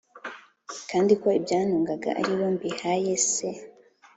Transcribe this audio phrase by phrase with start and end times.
[0.89, 3.47] Kandi ko ibyantungaga ari bo mbihayese